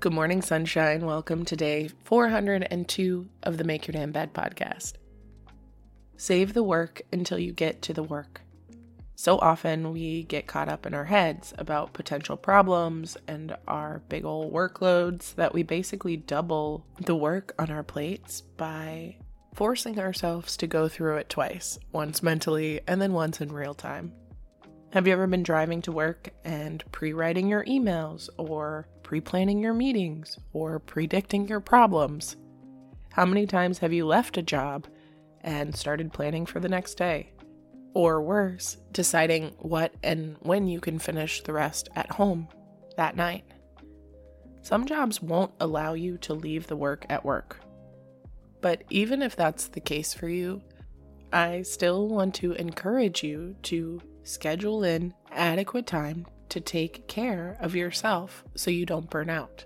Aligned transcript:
Good 0.00 0.14
morning, 0.14 0.40
sunshine. 0.40 1.04
Welcome 1.04 1.44
to 1.44 1.56
day 1.56 1.90
402 2.04 3.28
of 3.42 3.58
the 3.58 3.64
Make 3.64 3.86
Your 3.86 3.92
Damn 3.92 4.12
Bed 4.12 4.32
podcast. 4.32 4.94
Save 6.16 6.54
the 6.54 6.62
work 6.62 7.02
until 7.12 7.38
you 7.38 7.52
get 7.52 7.82
to 7.82 7.92
the 7.92 8.02
work. 8.02 8.40
So 9.14 9.38
often 9.38 9.92
we 9.92 10.22
get 10.22 10.46
caught 10.46 10.70
up 10.70 10.86
in 10.86 10.94
our 10.94 11.04
heads 11.04 11.52
about 11.58 11.92
potential 11.92 12.38
problems 12.38 13.18
and 13.28 13.54
our 13.68 14.00
big 14.08 14.24
old 14.24 14.54
workloads 14.54 15.34
that 15.34 15.52
we 15.52 15.64
basically 15.64 16.16
double 16.16 16.86
the 17.04 17.14
work 17.14 17.54
on 17.58 17.70
our 17.70 17.82
plates 17.82 18.40
by 18.40 19.16
forcing 19.52 19.98
ourselves 19.98 20.56
to 20.56 20.66
go 20.66 20.88
through 20.88 21.18
it 21.18 21.28
twice 21.28 21.78
once 21.92 22.22
mentally 22.22 22.80
and 22.88 23.02
then 23.02 23.12
once 23.12 23.42
in 23.42 23.52
real 23.52 23.74
time. 23.74 24.14
Have 24.94 25.06
you 25.06 25.12
ever 25.12 25.26
been 25.26 25.42
driving 25.42 25.82
to 25.82 25.92
work 25.92 26.30
and 26.42 26.82
pre 26.90 27.12
writing 27.12 27.48
your 27.48 27.64
emails, 27.66 28.30
or 28.38 28.88
pre 29.10 29.20
planning 29.20 29.58
your 29.58 29.74
meetings, 29.74 30.38
or 30.52 30.78
predicting 30.78 31.48
your 31.48 31.58
problems? 31.58 32.36
How 33.10 33.26
many 33.26 33.44
times 33.44 33.78
have 33.78 33.92
you 33.92 34.06
left 34.06 34.36
a 34.36 34.42
job 34.42 34.86
and 35.40 35.74
started 35.74 36.12
planning 36.12 36.46
for 36.46 36.60
the 36.60 36.68
next 36.68 36.94
day? 36.94 37.32
Or 37.92 38.22
worse, 38.22 38.76
deciding 38.92 39.46
what 39.58 39.92
and 40.04 40.36
when 40.42 40.68
you 40.68 40.78
can 40.78 41.00
finish 41.00 41.42
the 41.42 41.52
rest 41.52 41.88
at 41.96 42.12
home 42.12 42.46
that 42.96 43.16
night? 43.16 43.42
Some 44.62 44.86
jobs 44.86 45.20
won't 45.20 45.54
allow 45.58 45.94
you 45.94 46.16
to 46.18 46.32
leave 46.32 46.68
the 46.68 46.76
work 46.76 47.04
at 47.08 47.24
work. 47.24 47.60
But 48.60 48.84
even 48.90 49.22
if 49.22 49.34
that's 49.34 49.66
the 49.66 49.80
case 49.80 50.14
for 50.14 50.28
you, 50.28 50.62
I 51.32 51.62
still 51.62 52.06
want 52.06 52.36
to 52.36 52.52
encourage 52.52 53.24
you 53.24 53.56
to 53.62 54.00
schedule 54.22 54.84
in 54.84 55.14
adequate 55.32 55.88
time 55.88 56.26
to 56.50 56.60
take 56.60 57.08
care 57.08 57.56
of 57.60 57.74
yourself 57.74 58.44
so 58.54 58.70
you 58.70 58.86
don't 58.86 59.10
burn 59.10 59.30
out. 59.30 59.64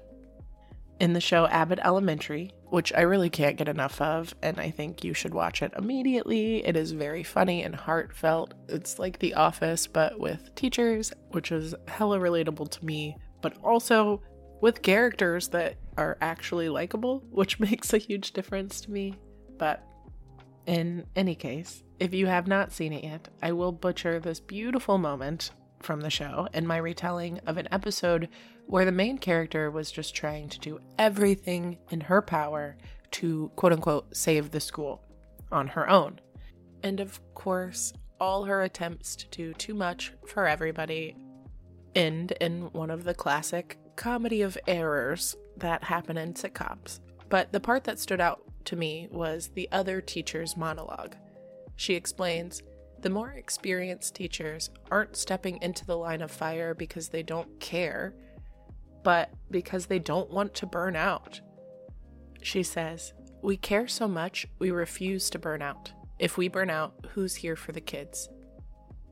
In 1.01 1.13
the 1.13 1.21
show 1.21 1.47
Abbott 1.47 1.81
Elementary, 1.83 2.53
which 2.71 2.93
I 2.93 3.03
really 3.03 3.31
can't 3.31 3.57
get 3.57 3.69
enough 3.69 4.01
of, 4.01 4.35
and 4.43 4.59
I 4.59 4.71
think 4.71 5.05
you 5.05 5.13
should 5.15 5.35
watch 5.35 5.63
it 5.63 5.73
immediately. 5.77 6.65
It 6.65 6.77
is 6.77 6.93
very 6.93 7.23
funny 7.23 7.63
and 7.63 7.75
heartfelt. 7.75 8.55
It's 8.69 8.99
like 8.99 9.19
The 9.19 9.35
Office, 9.35 9.87
but 9.87 10.19
with 10.19 10.55
teachers, 10.55 11.13
which 11.31 11.53
is 11.53 11.75
hella 11.89 12.19
relatable 12.19 12.71
to 12.71 12.85
me, 12.85 13.17
but 13.43 13.57
also 13.63 14.23
with 14.61 14.83
characters 14.83 15.49
that 15.49 15.77
are 15.97 16.17
actually 16.21 16.69
likable, 16.69 17.25
which 17.31 17.61
makes 17.61 17.93
a 17.93 17.99
huge 17.99 18.33
difference 18.33 18.81
to 18.83 18.91
me. 18.91 19.15
But 19.59 19.85
in 20.67 21.07
any 21.15 21.35
case, 21.35 21.83
if 22.01 22.15
you 22.15 22.27
have 22.27 22.47
not 22.47 22.73
seen 22.73 22.93
it 22.93 23.05
yet, 23.05 23.29
I 23.43 23.53
will 23.53 23.73
butcher 23.73 24.19
this 24.19 24.41
beautiful 24.41 24.99
moment 24.99 25.51
from 25.85 26.01
the 26.01 26.11
show 26.11 26.49
and 26.53 26.67
my 26.67 26.77
retelling 26.77 27.39
of 27.47 27.57
an 27.57 27.69
episode 27.71 28.29
where 28.67 28.85
the 28.85 28.93
main 28.93 29.19
character 29.19 29.71
was 29.71 29.93
just 29.93 30.15
trying 30.15 30.49
to 30.49 30.59
do 30.59 30.79
everything 30.99 31.79
in 31.91 32.01
her 32.01 32.23
power 32.23 32.77
to 33.11 33.51
quote 33.57 33.73
unquote 33.73 34.17
save 34.17 34.51
the 34.51 34.61
school 34.61 35.03
on 35.53 35.69
her 35.69 35.89
own. 35.89 36.19
And 36.83 37.01
of 37.01 37.21
course, 37.35 37.93
all 38.21 38.45
her 38.45 38.63
attempts 38.63 39.17
to 39.17 39.27
do 39.29 39.53
too 39.55 39.75
much 39.75 40.13
for 40.27 40.47
everybody 40.47 41.17
end 41.95 42.33
in 42.41 42.63
one 42.73 42.91
of 42.91 43.05
the 43.05 43.15
classic 43.15 43.79
comedy 43.97 44.43
of 44.43 44.59
errors 44.67 45.37
that 45.57 45.85
happen 45.85 46.17
in 46.17 46.35
sitcoms. 46.35 47.01
But 47.29 47.53
the 47.53 47.61
part 47.61 47.85
that 47.85 47.99
stood 47.99 48.21
out 48.21 48.43
to 48.67 48.77
me 48.77 49.09
was 49.11 49.49
the 49.49 49.69
other 49.71 50.01
teacher's 50.01 50.57
monologue. 50.57 51.15
She 51.77 51.95
explains 51.95 52.63
the 53.05 53.11
more 53.11 53.33
experienced 53.33 54.15
teachers 54.15 54.71
aren't 54.91 55.15
stepping 55.15 55.61
into 55.61 55.85
the 55.85 55.97
line 55.97 56.23
of 56.23 56.31
fire 56.31 56.73
because 56.73 57.11
they 57.11 57.23
don't 57.23 57.61
care, 57.61 58.15
but 59.03 59.29
because 59.51 59.85
they 59.85 59.99
don't 59.99 60.31
want 60.31 60.55
to 60.55 60.65
burn 60.65 60.97
out. 60.97 61.39
She 62.41 62.63
says, 62.63 63.13
We 63.43 63.59
care 63.59 63.87
so 63.89 64.09
much, 64.09 64.47
we 64.59 64.71
refuse 64.71 65.29
to 65.31 65.39
burn 65.39 65.61
out. 65.61 65.93
If 66.19 66.39
we 66.39 66.49
burn 66.49 66.71
out, 66.71 66.95
who's 67.11 67.35
here 67.35 67.57
for 67.57 67.73
the 67.73 67.81
kids? 67.83 68.31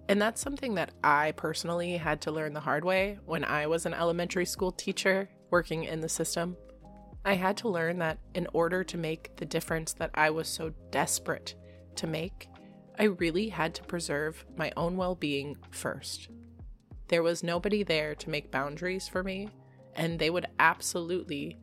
And 0.08 0.22
that's 0.22 0.40
something 0.40 0.74
that 0.76 0.92
I 1.04 1.32
personally 1.32 1.98
had 1.98 2.22
to 2.22 2.32
learn 2.32 2.54
the 2.54 2.60
hard 2.60 2.86
way 2.86 3.18
when 3.26 3.44
I 3.44 3.66
was 3.66 3.84
an 3.84 3.92
elementary 3.92 4.46
school 4.46 4.72
teacher 4.72 5.28
working 5.50 5.84
in 5.84 6.00
the 6.00 6.08
system. 6.08 6.56
I 7.26 7.34
had 7.34 7.58
to 7.58 7.68
learn 7.68 7.98
that 7.98 8.20
in 8.34 8.46
order 8.54 8.84
to 8.84 8.96
make 8.96 9.36
the 9.36 9.44
difference 9.44 9.92
that 9.94 10.12
I 10.14 10.30
was 10.30 10.48
so 10.48 10.72
desperate 10.90 11.56
to 11.96 12.06
make, 12.06 12.48
I 13.02 13.06
really 13.06 13.48
had 13.48 13.74
to 13.74 13.82
preserve 13.82 14.44
my 14.56 14.70
own 14.76 14.96
well 14.96 15.16
being 15.16 15.56
first. 15.72 16.28
There 17.08 17.24
was 17.24 17.42
nobody 17.42 17.82
there 17.82 18.14
to 18.14 18.30
make 18.30 18.52
boundaries 18.52 19.08
for 19.08 19.24
me, 19.24 19.48
and 19.96 20.20
they 20.20 20.30
would 20.30 20.46
absolutely 20.60 21.58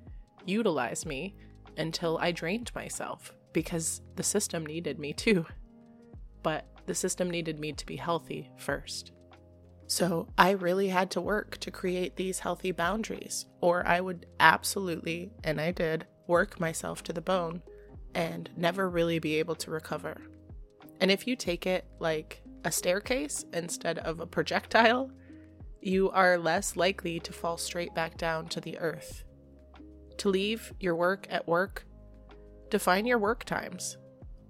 utilize 0.46 1.06
me 1.06 1.38
until 1.78 2.18
I 2.18 2.34
drained 2.34 2.76
myself 2.76 3.34
because 3.54 4.02
the 4.18 4.24
system 4.24 4.66
needed 4.66 5.00
me 5.00 5.14
too. 5.14 5.46
But 6.44 6.66
the 6.88 6.94
system 6.94 7.32
needed 7.32 7.58
me 7.58 7.72
to 7.72 7.86
be 7.86 7.96
healthy 7.96 8.52
first. 8.58 9.14
So 9.88 10.28
I 10.38 10.52
really 10.52 10.90
had 10.90 11.10
to 11.12 11.22
work 11.22 11.58
to 11.60 11.72
create 11.72 12.18
these 12.18 12.40
healthy 12.40 12.74
boundaries, 12.74 13.46
or 13.62 13.88
I 13.88 14.02
would 14.02 14.26
absolutely, 14.42 15.32
and 15.46 15.62
I 15.62 15.72
did, 15.72 16.06
work 16.28 16.60
myself 16.60 17.02
to 17.04 17.14
the 17.14 17.22
bone 17.22 17.62
and 18.14 18.50
never 18.58 18.90
really 18.90 19.20
be 19.20 19.36
able 19.36 19.56
to 19.56 19.72
recover. 19.72 20.20
And 21.00 21.12
if 21.12 21.28
you 21.28 21.36
take 21.36 21.66
it 21.66 21.86
like 22.00 22.42
a 22.66 22.72
staircase 22.72 23.46
instead 23.54 24.00
of 24.00 24.20
a 24.20 24.28
projectile, 24.28 25.12
you 25.82 26.10
are 26.12 26.38
less 26.38 26.76
likely 26.76 27.20
to 27.22 27.32
fall 27.32 27.58
straight 27.58 27.96
back 27.96 28.18
down 28.18 28.48
to 28.50 28.60
the 28.60 28.78
earth. 28.80 29.24
To 30.18 30.30
leave 30.30 30.74
your 30.80 30.96
work 30.96 31.26
at 31.30 31.48
work, 31.48 31.86
define 32.70 33.06
your 33.06 33.20
work 33.20 33.46
times. 33.46 33.98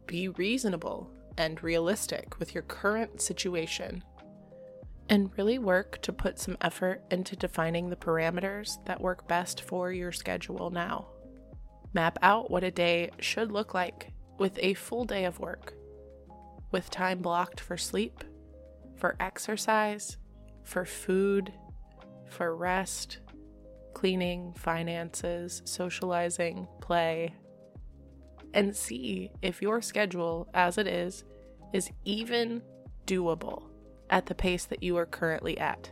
Be 0.07 0.29
reasonable 0.29 1.11
and 1.37 1.63
realistic 1.63 2.39
with 2.39 2.55
your 2.55 2.63
current 2.63 3.21
situation. 3.21 4.03
And 5.07 5.31
really 5.37 5.59
work 5.59 6.01
to 6.01 6.13
put 6.13 6.39
some 6.39 6.57
effort 6.61 7.03
into 7.11 7.35
defining 7.35 7.89
the 7.89 7.95
parameters 7.95 8.83
that 8.85 9.01
work 9.01 9.27
best 9.27 9.61
for 9.61 9.91
your 9.91 10.11
schedule 10.11 10.71
now. 10.71 11.07
Map 11.93 12.17
out 12.21 12.51
what 12.51 12.63
a 12.63 12.71
day 12.71 13.11
should 13.19 13.51
look 13.51 13.73
like 13.73 14.11
with 14.37 14.57
a 14.61 14.73
full 14.75 15.05
day 15.05 15.25
of 15.25 15.39
work, 15.39 15.73
with 16.71 16.89
time 16.89 17.21
blocked 17.21 17.59
for 17.59 17.77
sleep, 17.77 18.23
for 18.95 19.15
exercise, 19.19 20.17
for 20.63 20.85
food, 20.85 21.53
for 22.27 22.55
rest, 22.55 23.19
cleaning, 23.93 24.53
finances, 24.53 25.61
socializing, 25.65 26.67
play, 26.81 27.33
and 28.53 28.75
see 28.75 29.31
if 29.41 29.61
your 29.61 29.81
schedule 29.81 30.47
as 30.53 30.77
it 30.77 30.87
is 30.87 31.23
is 31.73 31.89
even 32.05 32.61
doable 33.05 33.63
at 34.09 34.25
the 34.25 34.35
pace 34.35 34.65
that 34.65 34.83
you 34.83 34.97
are 34.97 35.05
currently 35.05 35.57
at. 35.57 35.91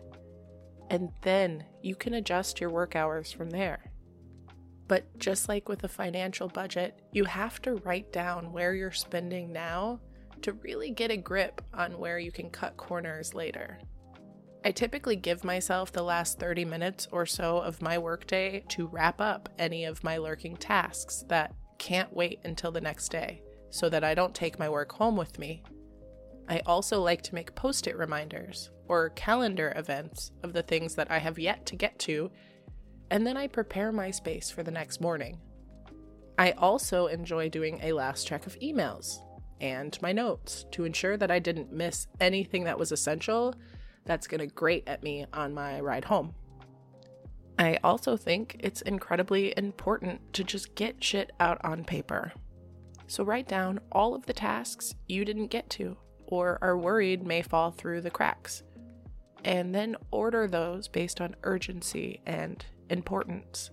And 0.89 1.11
then 1.21 1.65
you 1.81 1.95
can 1.95 2.13
adjust 2.13 2.61
your 2.61 2.69
work 2.69 2.95
hours 2.95 3.31
from 3.31 3.49
there. 3.49 3.91
But 4.87 5.19
just 5.19 5.49
like 5.49 5.67
with 5.67 5.83
a 5.83 5.89
financial 5.89 6.47
budget, 6.47 7.01
you 7.11 7.25
have 7.25 7.61
to 7.63 7.75
write 7.75 8.13
down 8.13 8.53
where 8.53 8.73
you're 8.73 8.91
spending 8.91 9.51
now 9.51 9.99
to 10.43 10.53
really 10.53 10.91
get 10.91 11.11
a 11.11 11.17
grip 11.17 11.61
on 11.73 11.97
where 11.97 12.19
you 12.19 12.31
can 12.31 12.49
cut 12.49 12.77
corners 12.77 13.33
later. 13.33 13.79
I 14.65 14.71
typically 14.71 15.15
give 15.15 15.43
myself 15.43 15.91
the 15.91 16.03
last 16.03 16.39
30 16.39 16.65
minutes 16.65 17.07
or 17.11 17.25
so 17.25 17.59
of 17.59 17.81
my 17.81 17.97
workday 17.97 18.63
to 18.69 18.87
wrap 18.87 19.21
up 19.21 19.49
any 19.57 19.85
of 19.85 20.03
my 20.03 20.17
lurking 20.17 20.57
tasks 20.57 21.23
that 21.29 21.53
can't 21.77 22.13
wait 22.13 22.39
until 22.43 22.71
the 22.71 22.81
next 22.81 23.09
day 23.09 23.41
so 23.69 23.89
that 23.89 24.03
I 24.03 24.13
don't 24.13 24.33
take 24.33 24.59
my 24.59 24.67
work 24.67 24.91
home 24.91 25.15
with 25.15 25.39
me. 25.39 25.63
I 26.49 26.59
also 26.65 27.01
like 27.01 27.21
to 27.23 27.35
make 27.35 27.55
post 27.55 27.87
it 27.87 27.97
reminders 27.97 28.71
or 28.87 29.09
calendar 29.11 29.73
events 29.75 30.31
of 30.43 30.53
the 30.53 30.63
things 30.63 30.95
that 30.95 31.11
I 31.11 31.19
have 31.19 31.37
yet 31.37 31.65
to 31.67 31.75
get 31.75 31.99
to, 31.99 32.31
and 33.11 33.27
then 33.27 33.37
I 33.37 33.47
prepare 33.47 33.91
my 33.91 34.11
space 34.11 34.49
for 34.49 34.63
the 34.63 34.71
next 34.71 35.01
morning. 35.01 35.39
I 36.37 36.51
also 36.51 37.07
enjoy 37.07 37.49
doing 37.49 37.79
a 37.83 37.93
last 37.93 38.27
check 38.27 38.45
of 38.45 38.59
emails 38.59 39.19
and 39.61 39.97
my 40.01 40.11
notes 40.11 40.65
to 40.71 40.83
ensure 40.83 41.17
that 41.17 41.31
I 41.31 41.39
didn't 41.39 41.71
miss 41.71 42.07
anything 42.19 42.63
that 42.65 42.79
was 42.79 42.91
essential 42.91 43.55
that's 44.05 44.27
going 44.27 44.39
to 44.39 44.47
grate 44.47 44.83
at 44.87 45.03
me 45.03 45.25
on 45.33 45.53
my 45.53 45.79
ride 45.79 46.05
home. 46.05 46.33
I 47.59 47.79
also 47.83 48.15
think 48.15 48.57
it's 48.59 48.81
incredibly 48.81 49.53
important 49.57 50.33
to 50.33 50.43
just 50.43 50.75
get 50.75 51.03
shit 51.03 51.31
out 51.39 51.59
on 51.63 51.83
paper. 51.83 52.31
So 53.07 53.23
write 53.23 53.47
down 53.47 53.79
all 53.91 54.13
of 54.13 54.25
the 54.25 54.33
tasks 54.33 54.93
you 55.07 55.25
didn't 55.25 55.47
get 55.47 55.69
to 55.71 55.97
or 56.27 56.59
are 56.61 56.77
worried 56.77 57.25
may 57.25 57.41
fall 57.41 57.71
through 57.71 58.01
the 58.01 58.11
cracks. 58.11 58.63
And 59.43 59.73
then 59.73 59.95
order 60.11 60.47
those 60.47 60.87
based 60.87 61.21
on 61.21 61.35
urgency 61.43 62.21
and 62.25 62.63
importance. 62.89 63.71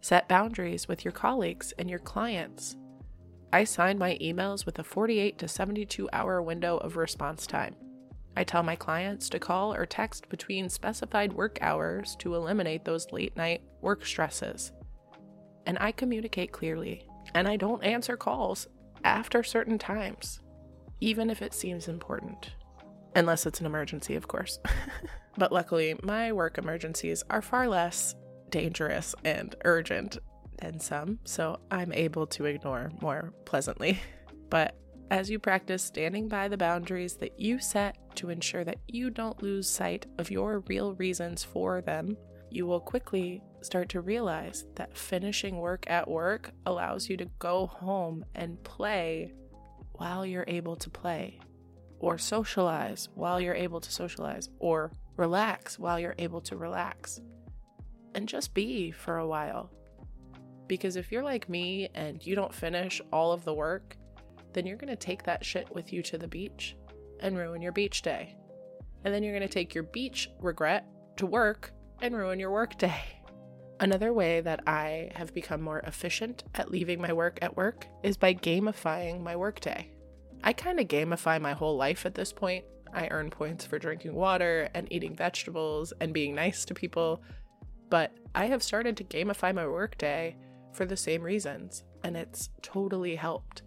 Set 0.00 0.28
boundaries 0.28 0.88
with 0.88 1.04
your 1.04 1.12
colleagues 1.12 1.72
and 1.78 1.88
your 1.88 1.98
clients. 1.98 2.76
I 3.52 3.64
sign 3.64 3.98
my 3.98 4.16
emails 4.20 4.64
with 4.64 4.78
a 4.78 4.84
48 4.84 5.38
to 5.38 5.48
72 5.48 6.08
hour 6.12 6.40
window 6.40 6.76
of 6.78 6.96
response 6.96 7.46
time. 7.46 7.74
I 8.36 8.44
tell 8.44 8.62
my 8.62 8.76
clients 8.76 9.28
to 9.30 9.40
call 9.40 9.74
or 9.74 9.84
text 9.84 10.28
between 10.28 10.68
specified 10.68 11.32
work 11.32 11.58
hours 11.60 12.14
to 12.20 12.36
eliminate 12.36 12.84
those 12.84 13.10
late 13.10 13.36
night 13.36 13.62
work 13.80 14.06
stresses. 14.06 14.72
And 15.66 15.76
I 15.80 15.90
communicate 15.90 16.52
clearly, 16.52 17.06
and 17.34 17.48
I 17.48 17.56
don't 17.56 17.82
answer 17.82 18.16
calls 18.16 18.68
after 19.02 19.42
certain 19.42 19.78
times, 19.78 20.40
even 21.00 21.28
if 21.28 21.42
it 21.42 21.52
seems 21.52 21.88
important. 21.88 22.54
Unless 23.16 23.46
it's 23.46 23.58
an 23.58 23.66
emergency, 23.66 24.14
of 24.14 24.28
course. 24.28 24.60
but 25.36 25.50
luckily, 25.50 25.96
my 26.04 26.30
work 26.32 26.56
emergencies 26.56 27.24
are 27.30 27.42
far 27.42 27.66
less 27.66 28.14
dangerous 28.50 29.14
and 29.24 29.56
urgent 29.64 30.18
than 30.60 30.80
some, 30.80 31.18
so 31.24 31.60
I'm 31.70 31.92
able 31.92 32.26
to 32.28 32.44
ignore 32.44 32.90
more 33.00 33.32
pleasantly. 33.44 34.00
But 34.50 34.74
as 35.12 35.30
you 35.30 35.38
practice 35.38 35.82
standing 35.82 36.26
by 36.26 36.48
the 36.48 36.56
boundaries 36.56 37.14
that 37.18 37.38
you 37.38 37.60
set 37.60 37.96
to 38.16 38.30
ensure 38.30 38.64
that 38.64 38.78
you 38.88 39.10
don't 39.10 39.40
lose 39.42 39.68
sight 39.68 40.06
of 40.18 40.30
your 40.30 40.64
real 40.66 40.94
reasons 40.94 41.44
for 41.44 41.80
them, 41.80 42.16
you 42.50 42.66
will 42.66 42.80
quickly 42.80 43.42
start 43.62 43.88
to 43.90 44.00
realize 44.00 44.64
that 44.74 44.96
finishing 44.96 45.58
work 45.58 45.88
at 45.88 46.08
work 46.08 46.50
allows 46.66 47.08
you 47.08 47.16
to 47.16 47.30
go 47.38 47.66
home 47.66 48.24
and 48.34 48.62
play 48.64 49.32
while 49.92 50.24
you're 50.24 50.44
able 50.46 50.76
to 50.76 50.90
play, 50.90 51.38
or 51.98 52.16
socialize 52.16 53.08
while 53.14 53.40
you're 53.40 53.54
able 53.54 53.80
to 53.80 53.92
socialize, 53.92 54.48
or 54.58 54.90
relax 55.16 55.78
while 55.78 56.00
you're 56.00 56.14
able 56.18 56.40
to 56.40 56.56
relax, 56.56 57.20
and 58.14 58.28
just 58.28 58.54
be 58.54 58.90
for 58.90 59.18
a 59.18 59.26
while. 59.26 59.70
Because 60.70 60.94
if 60.94 61.10
you're 61.10 61.24
like 61.24 61.48
me 61.48 61.88
and 61.96 62.24
you 62.24 62.36
don't 62.36 62.54
finish 62.54 63.02
all 63.12 63.32
of 63.32 63.44
the 63.44 63.52
work, 63.52 63.96
then 64.52 64.66
you're 64.66 64.76
going 64.76 64.86
to 64.86 64.94
take 64.94 65.24
that 65.24 65.44
shit 65.44 65.68
with 65.74 65.92
you 65.92 66.00
to 66.04 66.16
the 66.16 66.28
beach 66.28 66.76
and 67.18 67.36
ruin 67.36 67.60
your 67.60 67.72
beach 67.72 68.02
day. 68.02 68.36
And 69.04 69.12
then 69.12 69.24
you're 69.24 69.36
going 69.36 69.48
to 69.48 69.52
take 69.52 69.74
your 69.74 69.82
beach 69.82 70.30
regret 70.38 70.86
to 71.16 71.26
work 71.26 71.72
and 72.02 72.16
ruin 72.16 72.38
your 72.38 72.52
work 72.52 72.78
day. 72.78 73.02
Another 73.80 74.12
way 74.12 74.42
that 74.42 74.60
I 74.64 75.10
have 75.16 75.34
become 75.34 75.60
more 75.60 75.80
efficient 75.80 76.44
at 76.54 76.70
leaving 76.70 77.00
my 77.00 77.12
work 77.12 77.40
at 77.42 77.56
work 77.56 77.88
is 78.04 78.16
by 78.16 78.32
gamifying 78.32 79.24
my 79.24 79.34
workday. 79.34 79.90
I 80.44 80.52
kind 80.52 80.78
of 80.78 80.86
gamify 80.86 81.40
my 81.40 81.52
whole 81.52 81.76
life 81.76 82.06
at 82.06 82.14
this 82.14 82.32
point. 82.32 82.64
I 82.94 83.08
earn 83.08 83.30
points 83.30 83.66
for 83.66 83.80
drinking 83.80 84.14
water 84.14 84.68
and 84.74 84.86
eating 84.92 85.16
vegetables 85.16 85.92
and 86.00 86.14
being 86.14 86.32
nice 86.32 86.64
to 86.66 86.74
people, 86.74 87.24
but 87.88 88.16
I 88.36 88.46
have 88.46 88.62
started 88.62 88.96
to 88.98 89.04
gamify 89.04 89.52
my 89.52 89.66
workday 89.66 90.36
for 90.72 90.86
the 90.86 90.96
same 90.96 91.22
reasons, 91.22 91.84
and 92.04 92.16
it's 92.16 92.50
totally 92.62 93.16
helped. 93.16 93.62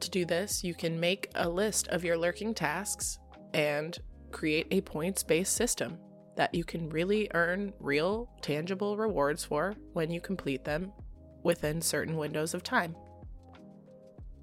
To 0.00 0.10
do 0.10 0.24
this, 0.24 0.62
you 0.62 0.74
can 0.74 1.00
make 1.00 1.30
a 1.34 1.48
list 1.48 1.88
of 1.88 2.04
your 2.04 2.16
lurking 2.16 2.54
tasks 2.54 3.18
and 3.52 3.98
create 4.32 4.66
a 4.70 4.80
points 4.80 5.22
based 5.22 5.54
system 5.54 5.98
that 6.36 6.54
you 6.54 6.64
can 6.64 6.88
really 6.90 7.30
earn 7.34 7.72
real, 7.78 8.28
tangible 8.42 8.96
rewards 8.96 9.44
for 9.44 9.74
when 9.92 10.10
you 10.10 10.20
complete 10.20 10.64
them 10.64 10.92
within 11.42 11.80
certain 11.80 12.16
windows 12.16 12.54
of 12.54 12.62
time. 12.62 12.96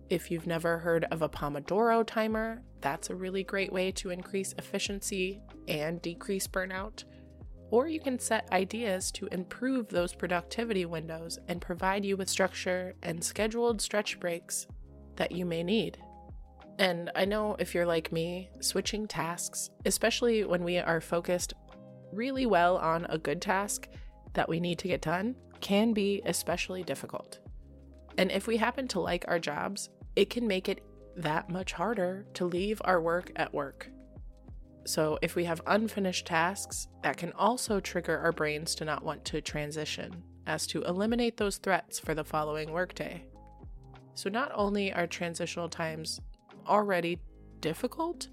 If 0.09 0.29
you've 0.29 0.47
never 0.47 0.77
heard 0.77 1.05
of 1.05 1.21
a 1.21 1.29
Pomodoro 1.29 2.05
timer, 2.05 2.61
that's 2.81 3.09
a 3.09 3.15
really 3.15 3.43
great 3.43 3.71
way 3.71 3.91
to 3.93 4.09
increase 4.09 4.53
efficiency 4.57 5.41
and 5.67 6.01
decrease 6.01 6.47
burnout. 6.47 7.03
Or 7.71 7.87
you 7.87 7.99
can 7.99 8.19
set 8.19 8.51
ideas 8.51 9.11
to 9.13 9.27
improve 9.27 9.87
those 9.87 10.13
productivity 10.13 10.85
windows 10.85 11.39
and 11.47 11.61
provide 11.61 12.05
you 12.05 12.17
with 12.17 12.29
structure 12.29 12.93
and 13.01 13.23
scheduled 13.23 13.81
stretch 13.81 14.19
breaks 14.19 14.67
that 15.15 15.31
you 15.31 15.45
may 15.45 15.63
need. 15.63 15.97
And 16.79 17.09
I 17.15 17.25
know 17.25 17.55
if 17.59 17.73
you're 17.73 17.85
like 17.85 18.11
me, 18.11 18.49
switching 18.59 19.07
tasks, 19.07 19.69
especially 19.85 20.43
when 20.43 20.63
we 20.63 20.79
are 20.79 20.99
focused 20.99 21.53
really 22.11 22.45
well 22.45 22.77
on 22.77 23.05
a 23.05 23.17
good 23.17 23.41
task 23.41 23.87
that 24.33 24.49
we 24.49 24.59
need 24.59 24.79
to 24.79 24.87
get 24.87 25.01
done, 25.01 25.35
can 25.61 25.93
be 25.93 26.21
especially 26.25 26.83
difficult. 26.83 27.39
And 28.17 28.31
if 28.31 28.47
we 28.47 28.57
happen 28.57 28.87
to 28.89 28.99
like 28.99 29.25
our 29.27 29.39
jobs, 29.39 29.89
it 30.15 30.29
can 30.29 30.45
make 30.45 30.67
it 30.67 30.83
that 31.15 31.49
much 31.49 31.71
harder 31.71 32.25
to 32.33 32.45
leave 32.45 32.81
our 32.83 33.01
work 33.01 33.31
at 33.35 33.53
work. 33.53 33.89
So, 34.85 35.19
if 35.21 35.35
we 35.35 35.45
have 35.45 35.61
unfinished 35.67 36.25
tasks, 36.25 36.87
that 37.03 37.17
can 37.17 37.31
also 37.33 37.79
trigger 37.79 38.17
our 38.17 38.31
brains 38.31 38.73
to 38.75 38.85
not 38.85 39.03
want 39.03 39.23
to 39.25 39.41
transition, 39.41 40.23
as 40.47 40.65
to 40.67 40.81
eliminate 40.83 41.37
those 41.37 41.57
threats 41.57 41.99
for 41.99 42.15
the 42.15 42.23
following 42.23 42.71
workday. 42.71 43.23
So, 44.15 44.29
not 44.29 44.51
only 44.55 44.91
are 44.91 45.05
transitional 45.05 45.69
times 45.69 46.19
already 46.67 47.19
difficult, 47.59 48.27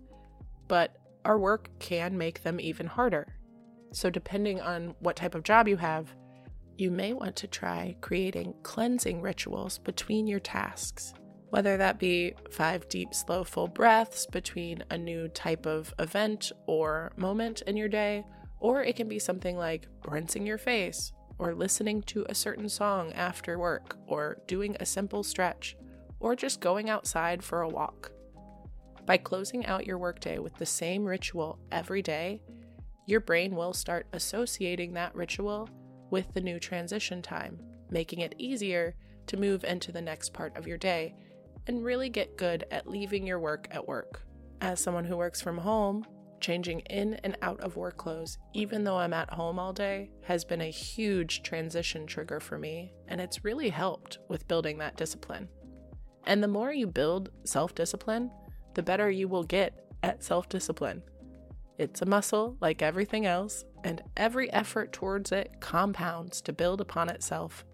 but 0.68 0.96
our 1.24 1.38
work 1.38 1.68
can 1.78 2.16
make 2.16 2.42
them 2.42 2.60
even 2.60 2.86
harder. 2.86 3.26
So, 3.92 4.08
depending 4.08 4.60
on 4.60 4.94
what 5.00 5.16
type 5.16 5.34
of 5.34 5.42
job 5.42 5.68
you 5.68 5.76
have, 5.76 6.14
you 6.78 6.90
may 6.90 7.12
want 7.12 7.36
to 7.36 7.46
try 7.46 7.96
creating 8.00 8.54
cleansing 8.62 9.20
rituals 9.20 9.78
between 9.78 10.26
your 10.26 10.40
tasks, 10.40 11.12
whether 11.50 11.76
that 11.76 11.98
be 11.98 12.34
five 12.50 12.88
deep, 12.88 13.14
slow, 13.14 13.44
full 13.44 13.68
breaths 13.68 14.26
between 14.26 14.82
a 14.90 14.98
new 14.98 15.28
type 15.28 15.66
of 15.66 15.94
event 15.98 16.52
or 16.66 17.12
moment 17.16 17.62
in 17.62 17.76
your 17.76 17.88
day, 17.88 18.24
or 18.60 18.82
it 18.82 18.96
can 18.96 19.08
be 19.08 19.18
something 19.18 19.56
like 19.56 19.86
rinsing 20.06 20.46
your 20.46 20.58
face, 20.58 21.12
or 21.38 21.54
listening 21.54 22.02
to 22.02 22.26
a 22.28 22.34
certain 22.34 22.68
song 22.68 23.12
after 23.12 23.58
work, 23.58 23.96
or 24.06 24.38
doing 24.46 24.76
a 24.80 24.86
simple 24.86 25.22
stretch, 25.22 25.76
or 26.20 26.34
just 26.34 26.60
going 26.60 26.90
outside 26.90 27.42
for 27.42 27.62
a 27.62 27.68
walk. 27.68 28.12
By 29.06 29.16
closing 29.16 29.64
out 29.64 29.86
your 29.86 29.96
workday 29.96 30.38
with 30.38 30.56
the 30.56 30.66
same 30.66 31.04
ritual 31.04 31.58
every 31.72 32.02
day, 32.02 32.42
your 33.06 33.20
brain 33.20 33.56
will 33.56 33.72
start 33.72 34.06
associating 34.12 34.92
that 34.92 35.14
ritual 35.14 35.66
with 36.10 36.34
the 36.34 36.42
new 36.42 36.58
transition 36.58 37.22
time, 37.22 37.58
making 37.90 38.18
it 38.18 38.34
easier 38.36 38.94
to 39.28 39.38
move 39.38 39.64
into 39.64 39.92
the 39.92 40.02
next 40.02 40.34
part 40.34 40.54
of 40.58 40.66
your 40.66 40.76
day 40.76 41.14
and 41.68 41.84
really 41.84 42.08
get 42.08 42.36
good 42.36 42.64
at 42.70 42.88
leaving 42.88 43.26
your 43.26 43.38
work 43.38 43.68
at 43.70 43.86
work. 43.86 44.22
As 44.60 44.80
someone 44.80 45.04
who 45.04 45.16
works 45.16 45.40
from 45.40 45.58
home, 45.58 46.04
changing 46.40 46.80
in 46.80 47.14
and 47.24 47.36
out 47.42 47.60
of 47.60 47.76
work 47.76 47.96
clothes, 47.98 48.38
even 48.54 48.82
though 48.82 48.96
I'm 48.96 49.12
at 49.12 49.30
home 49.30 49.58
all 49.58 49.72
day, 49.72 50.10
has 50.22 50.44
been 50.44 50.62
a 50.62 50.70
huge 50.70 51.42
transition 51.42 52.06
trigger 52.06 52.40
for 52.40 52.58
me, 52.58 52.92
and 53.06 53.20
it's 53.20 53.44
really 53.44 53.68
helped 53.68 54.18
with 54.28 54.48
building 54.48 54.78
that 54.78 54.96
discipline. 54.96 55.48
And 56.26 56.42
the 56.42 56.48
more 56.48 56.72
you 56.72 56.86
build 56.86 57.30
self 57.44 57.74
discipline, 57.74 58.30
the 58.74 58.82
better 58.82 59.10
you 59.10 59.28
will 59.28 59.44
get 59.44 59.74
at 60.02 60.24
self 60.24 60.48
discipline. 60.48 61.02
It's 61.78 62.02
a 62.02 62.06
muscle 62.06 62.56
like 62.60 62.82
everything 62.82 63.26
else, 63.26 63.64
and 63.84 64.02
every 64.16 64.52
effort 64.52 64.92
towards 64.92 65.32
it 65.32 65.52
compounds 65.60 66.40
to 66.42 66.52
build 66.52 66.80
upon 66.80 67.08
itself 67.08 67.64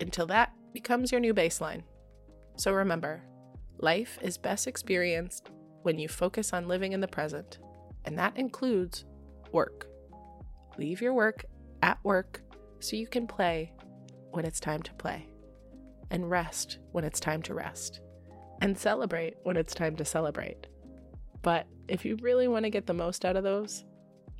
until 0.00 0.26
that 0.26 0.52
becomes 0.72 1.12
your 1.12 1.20
new 1.20 1.32
baseline. 1.32 1.82
So 2.56 2.72
remember, 2.72 3.22
life 3.82 4.18
is 4.22 4.38
best 4.38 4.66
experienced 4.66 5.50
when 5.82 5.98
you 5.98 6.08
focus 6.08 6.52
on 6.52 6.68
living 6.68 6.92
in 6.92 7.00
the 7.00 7.08
present, 7.08 7.58
and 8.04 8.16
that 8.18 8.36
includes 8.36 9.04
work. 9.50 9.88
Leave 10.78 11.02
your 11.02 11.12
work 11.12 11.44
at 11.82 11.98
work 12.04 12.40
so 12.78 12.96
you 12.96 13.06
can 13.06 13.26
play 13.26 13.72
when 14.30 14.44
it's 14.44 14.60
time 14.60 14.82
to 14.82 14.94
play, 14.94 15.28
and 16.10 16.30
rest 16.30 16.78
when 16.92 17.04
it's 17.04 17.20
time 17.20 17.42
to 17.42 17.54
rest, 17.54 18.00
and 18.60 18.78
celebrate 18.78 19.34
when 19.42 19.56
it's 19.56 19.74
time 19.74 19.96
to 19.96 20.04
celebrate. 20.04 20.68
But 21.42 21.66
if 21.88 22.04
you 22.04 22.16
really 22.22 22.46
want 22.46 22.64
to 22.64 22.70
get 22.70 22.86
the 22.86 22.94
most 22.94 23.24
out 23.24 23.36
of 23.36 23.42
those, 23.42 23.84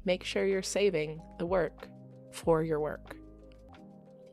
make 0.04 0.22
sure 0.22 0.46
you're 0.46 0.62
saving 0.62 1.20
the 1.38 1.46
work 1.46 1.88
for 2.30 2.62
your 2.62 2.78
work. 2.78 3.16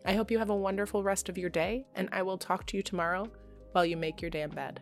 I 0.06 0.14
hope 0.14 0.32
you 0.32 0.38
have 0.38 0.52
a 0.52 0.56
wonderful 0.56 1.04
rest 1.04 1.30
of 1.30 1.38
your 1.38 1.50
day, 1.50 1.88
and 1.96 2.10
I 2.12 2.22
will 2.22 2.38
talk 2.38 2.68
to 2.68 2.78
you 2.78 2.84
tomorrow 2.84 3.28
while 3.72 3.86
you 3.86 3.98
make 3.98 4.22
your 4.22 4.32
damn 4.32 4.52
bed. 4.52 4.82